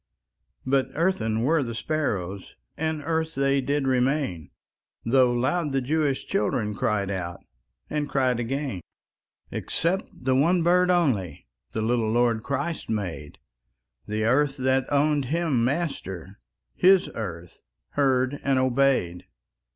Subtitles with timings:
[0.65, 4.49] But earthen were the sparrows, And earth they did remain,
[5.05, 7.41] Though loud the Jewish children Cried out,
[7.87, 8.81] and cried again.
[9.51, 13.37] Except the one bird only The little Lord Christ made;
[14.07, 16.39] The earth that owned Him Master,
[16.73, 17.59] His earth
[17.89, 19.27] heard and obeyed.